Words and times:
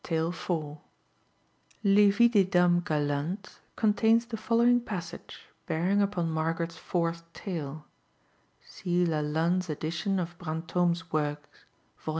Les 1.83 2.07
Vies 2.09 2.29
des 2.31 2.43
Dames 2.45 2.81
galantes 2.83 3.59
contains 3.75 4.25
the 4.25 4.35
following 4.35 4.81
passage 4.81 5.41
bearing 5.67 6.01
upon 6.01 6.27
Margaret's 6.27 6.79
4th 6.79 7.21
Tale. 7.35 7.85
See 8.65 9.05
Lalanne's 9.05 9.69
edition 9.69 10.17
of 10.19 10.35
Brantôme's 10.39 11.13
Works, 11.13 11.65
vol. 11.99 12.09